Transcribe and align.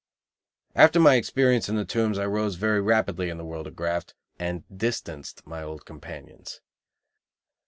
After 0.73 0.99
my 0.99 1.13
experience 1.13 1.69
in 1.69 1.75
the 1.75 1.85
Tombs 1.85 2.17
I 2.17 2.25
rose 2.25 2.55
very 2.55 2.81
rapidly 2.81 3.29
in 3.29 3.37
the 3.37 3.45
world 3.45 3.67
of 3.67 3.75
graft, 3.75 4.15
and 4.39 4.63
distanced 4.75 5.45
my 5.45 5.61
old 5.61 5.85
companions. 5.85 6.59